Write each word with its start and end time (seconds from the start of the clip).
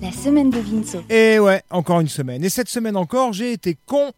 La 0.00 0.12
semaine 0.12 0.50
de 0.50 0.58
Vinso. 0.58 0.98
Et 1.10 1.34
eh 1.34 1.38
ouais, 1.38 1.62
encore 1.70 2.00
une 2.00 2.08
semaine. 2.08 2.44
Et 2.44 2.48
cette 2.48 2.68
semaine 2.68 2.96
encore, 2.96 3.32
j'ai 3.32 3.52
été 3.52 3.76
con 3.86 4.12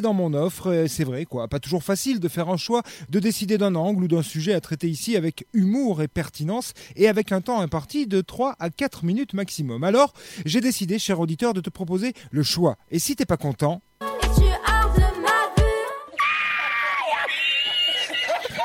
dans 0.00 0.12
mon 0.12 0.34
offre. 0.34 0.84
C'est 0.88 1.04
vrai, 1.04 1.24
quoi. 1.24 1.48
Pas 1.48 1.58
toujours 1.58 1.82
facile 1.82 2.20
de 2.20 2.28
faire 2.28 2.48
un 2.48 2.56
choix, 2.56 2.82
de 3.08 3.18
décider 3.18 3.58
d'un 3.58 3.74
angle 3.74 4.04
ou 4.04 4.08
d'un 4.08 4.22
sujet 4.22 4.52
à 4.52 4.60
traiter 4.60 4.88
ici 4.88 5.16
avec 5.16 5.46
humour 5.52 6.02
et 6.02 6.08
pertinence 6.08 6.74
et 6.96 7.08
avec 7.08 7.32
un 7.32 7.40
temps 7.40 7.60
imparti 7.60 8.06
de 8.06 8.20
3 8.20 8.56
à 8.60 8.70
4 8.70 9.04
minutes 9.04 9.32
maximum. 9.32 9.82
Alors, 9.82 10.12
j'ai 10.44 10.60
décidé, 10.60 10.98
cher 10.98 11.18
auditeur, 11.18 11.54
de 11.54 11.60
te 11.60 11.70
proposer 11.70 12.12
le 12.30 12.42
choix. 12.42 12.76
Et 12.90 12.98
si 12.98 13.16
t'es 13.16 13.24
pas 13.24 13.38
content? 13.38 13.80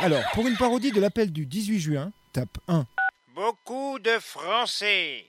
Alors, 0.02 0.22
pour 0.34 0.46
une 0.46 0.58
parodie 0.58 0.92
de 0.92 1.00
l'appel 1.00 1.32
du 1.32 1.46
18 1.46 1.80
juin, 1.80 2.12
tape 2.36 2.58
1. 2.68 2.86
Beaucoup 3.34 3.98
de 4.00 4.20
Français 4.20 5.24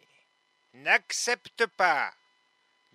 n'acceptent 0.75 1.69
pas 1.77 2.11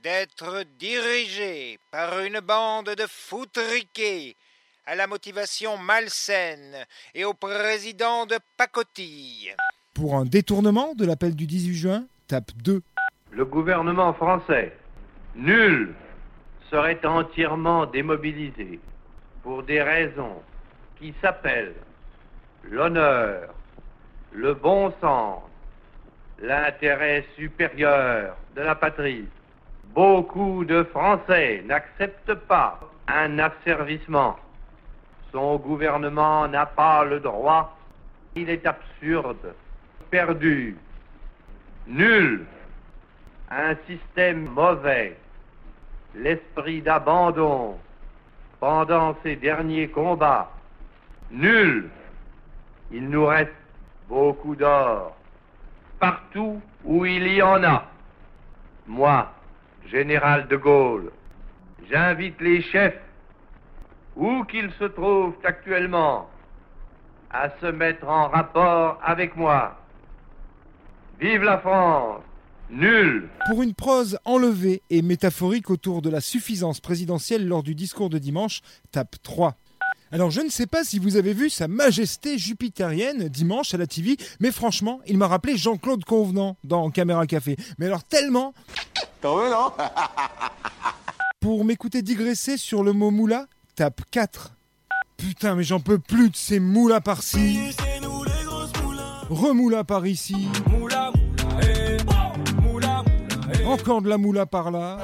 d'être 0.03 0.65
dirigés 0.77 1.79
par 1.91 2.19
une 2.19 2.41
bande 2.41 2.89
de 2.89 3.05
foutriqués 3.07 4.35
à 4.85 4.95
la 4.95 5.07
motivation 5.07 5.77
malsaine 5.77 6.85
et 7.15 7.23
au 7.23 7.33
président 7.33 8.25
de 8.25 8.37
pacotille. 8.57 9.55
Pour 9.93 10.15
un 10.15 10.25
détournement 10.25 10.93
de 10.93 11.05
l'appel 11.05 11.33
du 11.33 11.47
18 11.47 11.73
juin, 11.73 12.05
tape 12.27 12.51
2. 12.57 12.81
Le 13.31 13.45
gouvernement 13.45 14.13
français, 14.13 14.75
nul, 15.35 15.95
serait 16.69 16.99
entièrement 17.05 17.85
démobilisé 17.85 18.81
pour 19.41 19.63
des 19.63 19.81
raisons 19.81 20.41
qui 20.99 21.13
s'appellent 21.21 21.75
l'honneur, 22.63 23.53
le 24.31 24.53
bon 24.53 24.93
sens, 25.01 25.41
l'intérêt 26.39 27.25
supérieur 27.35 28.35
de 28.55 28.61
la 28.61 28.75
patrie. 28.75 29.27
Beaucoup 29.93 30.63
de 30.65 30.83
Français 30.83 31.63
n'acceptent 31.65 32.33
pas 32.33 32.79
un 33.07 33.39
asservissement. 33.39 34.37
Son 35.31 35.57
gouvernement 35.57 36.47
n'a 36.47 36.65
pas 36.65 37.03
le 37.03 37.19
droit. 37.19 37.77
Il 38.35 38.49
est 38.49 38.65
absurde, 38.65 39.53
perdu, 40.09 40.77
nul. 41.87 42.45
Un 43.49 43.75
système 43.85 44.45
mauvais, 44.49 45.17
l'esprit 46.15 46.81
d'abandon 46.81 47.77
pendant 48.61 49.15
ces 49.23 49.35
derniers 49.35 49.89
combats. 49.89 50.49
Nul. 51.31 51.89
Il 52.93 53.09
nous 53.09 53.25
reste 53.25 53.51
beaucoup 54.11 54.57
d'or 54.57 55.15
partout 55.97 56.59
où 56.83 57.05
il 57.05 57.25
y 57.31 57.41
en 57.41 57.63
a. 57.63 57.85
Moi, 58.85 59.31
général 59.89 60.49
de 60.49 60.57
Gaulle, 60.57 61.11
j'invite 61.89 62.41
les 62.41 62.61
chefs, 62.61 63.01
où 64.17 64.43
qu'ils 64.43 64.71
se 64.79 64.83
trouvent 64.83 65.35
actuellement, 65.45 66.29
à 67.29 67.49
se 67.61 67.67
mettre 67.67 68.05
en 68.09 68.27
rapport 68.27 68.99
avec 69.01 69.37
moi. 69.37 69.77
Vive 71.21 71.43
la 71.43 71.59
France 71.59 72.21
Nul 72.69 73.29
Pour 73.47 73.61
une 73.61 73.73
prose 73.73 74.17
enlevée 74.25 74.81
et 74.89 75.01
métaphorique 75.01 75.69
autour 75.69 76.01
de 76.01 76.09
la 76.09 76.19
suffisance 76.19 76.81
présidentielle 76.81 77.47
lors 77.47 77.63
du 77.63 77.75
discours 77.75 78.09
de 78.09 78.17
dimanche, 78.17 78.61
tape 78.91 79.15
3. 79.23 79.55
Alors 80.13 80.29
je 80.29 80.41
ne 80.41 80.49
sais 80.49 80.67
pas 80.67 80.83
si 80.83 80.99
vous 80.99 81.15
avez 81.15 81.33
vu 81.33 81.49
Sa 81.49 81.69
Majesté 81.69 82.37
jupitérienne 82.37 83.29
dimanche 83.29 83.73
à 83.73 83.77
la 83.77 83.87
TV, 83.87 84.17
mais 84.41 84.51
franchement, 84.51 84.99
il 85.07 85.17
m'a 85.17 85.27
rappelé 85.27 85.55
Jean-Claude 85.55 86.03
Convenant 86.03 86.57
dans 86.65 86.89
Caméra 86.91 87.25
Café. 87.25 87.55
Mais 87.77 87.85
alors 87.85 88.03
tellement 88.03 88.53
T'en 89.21 89.37
veux, 89.37 89.49
non 89.49 89.71
Pour 91.39 91.63
m'écouter 91.63 92.01
digresser 92.01 92.57
sur 92.57 92.83
le 92.83 92.91
mot 92.91 93.09
moula, 93.09 93.47
tape 93.75 94.01
4. 94.11 94.53
Putain, 95.15 95.55
mais 95.55 95.63
j'en 95.63 95.79
peux 95.79 95.97
plus 95.97 96.29
de 96.29 96.35
ces 96.35 96.59
moulas 96.59 96.99
par-ci. 96.99 97.59
Remoula 99.29 99.85
par 99.85 100.05
ici. 100.07 100.49
Encore 103.65 104.01
de 104.01 104.09
la 104.09 104.17
moula 104.17 104.45
par 104.45 104.71
là. 104.71 104.97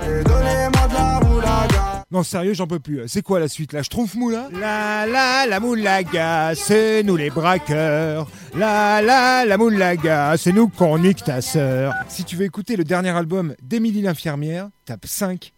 Non, 2.09 2.23
sérieux, 2.23 2.53
j'en 2.53 2.68
peux 2.68 2.79
plus. 2.79 3.01
C'est 3.07 3.22
quoi 3.22 3.38
la 3.38 3.50
suite 3.50 3.73
là? 3.73 3.81
Je 3.81 3.90
trouve 3.90 4.16
moula? 4.16 4.47
La 4.53 5.06
la 5.06 5.45
la 5.45 5.59
moulaga, 5.59 6.53
c'est 6.56 7.03
nous 7.03 7.18
les 7.18 7.29
braqueurs. 7.29 8.29
La 8.56 9.01
la 9.01 9.44
la 9.44 9.57
moulaga, 9.57 10.35
c'est 10.38 10.53
nous 10.53 10.69
qu'on 10.69 11.00
nique 11.00 11.25
ta 11.25 11.41
sœur. 11.41 11.94
Si 12.07 12.23
tu 12.23 12.38
veux 12.38 12.46
écouter 12.46 12.78
le 12.78 12.85
dernier 12.85 13.09
album 13.09 13.56
d'Émilie 13.62 14.01
l'infirmière, 14.01 14.69
tape 14.85 15.06
5. 15.06 15.51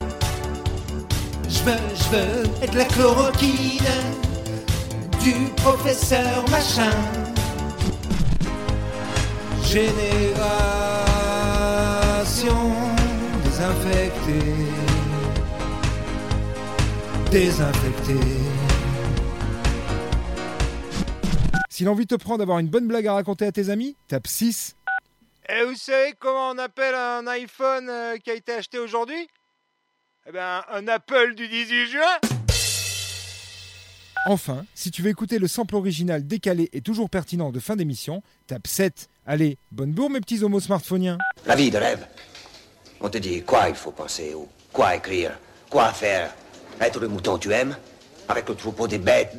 Je 0.00 1.64
veux, 1.64 1.76
je 1.94 2.08
veux 2.16 2.44
être 2.62 2.74
la 2.74 2.86
chloroquine 2.86 3.84
du 5.22 5.34
professeur 5.56 6.48
machin. 6.50 6.96
Génération 9.64 10.00
désinfectée. 13.44 14.79
Désinfectée. 17.30 18.14
Si 21.68 21.84
l'envie 21.84 22.08
te 22.08 22.16
prend 22.16 22.38
d'avoir 22.38 22.58
une 22.58 22.66
bonne 22.66 22.88
blague 22.88 23.06
à 23.06 23.14
raconter 23.14 23.46
à 23.46 23.52
tes 23.52 23.68
amis, 23.68 23.96
tape 24.08 24.26
6. 24.26 24.74
Et 25.48 25.64
vous 25.64 25.76
savez 25.76 26.14
comment 26.18 26.50
on 26.50 26.58
appelle 26.58 26.94
un 26.96 27.24
iPhone 27.28 27.88
euh, 27.88 28.16
qui 28.16 28.30
a 28.30 28.34
été 28.34 28.52
acheté 28.52 28.80
aujourd'hui? 28.80 29.28
Eh 30.28 30.32
ben, 30.32 30.62
un 30.72 30.88
Apple 30.88 31.34
du 31.36 31.46
18 31.46 31.86
juin 31.86 32.18
Enfin, 34.26 34.64
si 34.74 34.90
tu 34.90 35.00
veux 35.00 35.10
écouter 35.10 35.38
le 35.38 35.46
sample 35.46 35.76
original 35.76 36.26
décalé 36.26 36.68
et 36.72 36.80
toujours 36.80 37.08
pertinent 37.08 37.52
de 37.52 37.60
fin 37.60 37.76
d'émission, 37.76 38.22
tape 38.48 38.66
7. 38.66 39.08
Allez, 39.24 39.56
bonne 39.70 39.92
bourre 39.92 40.10
mes 40.10 40.20
petits 40.20 40.42
homos 40.42 40.60
smartphoniens. 40.60 41.18
La 41.46 41.54
vie 41.54 41.70
de 41.70 41.78
rêve. 41.78 42.06
On 43.00 43.08
te 43.08 43.18
dit 43.18 43.42
quoi 43.44 43.68
il 43.68 43.76
faut 43.76 43.92
penser, 43.92 44.34
ou 44.34 44.48
quoi 44.72 44.96
écrire, 44.96 45.38
quoi 45.70 45.92
faire. 45.92 46.34
Être 46.80 46.98
le 46.98 47.08
mouton 47.08 47.36
tu 47.36 47.52
aimes, 47.52 47.76
avec 48.28 48.48
le 48.48 48.54
troupeau 48.54 48.88
des 48.88 48.98
bêtes. 48.98 49.36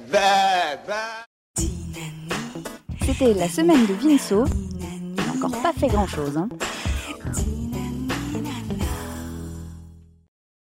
C'était 3.03 3.33
la 3.33 3.49
semaine 3.49 3.85
de 3.87 3.93
Vinceau. 3.93 4.45
Encore 5.35 5.61
pas 5.61 5.73
fait 5.73 5.87
grand-chose. 5.87 6.37
Hein. 6.37 6.49